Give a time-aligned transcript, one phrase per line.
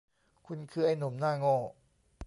[0.47, 1.57] คุณคือไอ้หนุ่มหน้าโง่